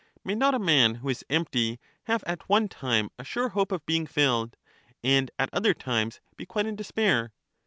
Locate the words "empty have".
1.29-2.23